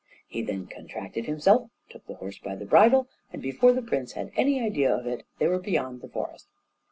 He 0.27 0.41
then 0.41 0.65
contracted 0.65 1.25
himself, 1.25 1.69
took 1.89 2.07
the 2.07 2.15
horse 2.15 2.39
by 2.39 2.55
the 2.55 2.65
bridle, 2.65 3.07
and 3.31 3.39
before 3.39 3.71
the 3.71 3.83
prince 3.83 4.13
had 4.13 4.31
any 4.35 4.59
idea 4.59 4.91
of 4.91 5.05
it, 5.05 5.27
they 5.37 5.45
were 5.45 5.59
beyond 5.59 6.01
the 6.01 6.09
forest. 6.09 6.47